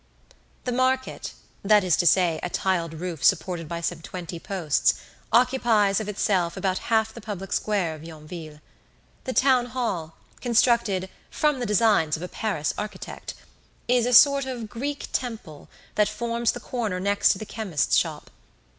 The 0.63 0.71
market, 0.71 1.33
that 1.61 1.83
is 1.83 1.95
to 1.97 2.07
say, 2.07 2.39
a 2.41 2.49
tiled 2.49 2.95
roof 2.95 3.23
supported 3.23 3.67
by 3.69 3.81
some 3.81 4.01
twenty 4.01 4.39
posts, 4.39 4.95
occupies 5.31 5.99
of 5.99 6.09
itself 6.09 6.57
about 6.57 6.79
half 6.89 7.13
the 7.13 7.21
public 7.21 7.53
square 7.53 7.93
of 7.93 8.03
Yonville. 8.03 8.61
The 9.25 9.33
town 9.33 9.67
hall, 9.67 10.15
constructed 10.41 11.07
"from 11.29 11.59
the 11.59 11.67
designs 11.67 12.17
of 12.17 12.23
a 12.23 12.27
Paris 12.27 12.73
architect," 12.79 13.35
is 13.87 14.07
a 14.07 14.13
sort 14.15 14.45
of 14.47 14.69
Greek 14.71 15.07
temple 15.13 15.69
that 15.93 16.09
forms 16.09 16.53
the 16.53 16.59
corner 16.59 16.99
next 16.99 17.29
to 17.33 17.37
the 17.37 17.45
chemist's 17.45 17.95
shop. 17.95 18.31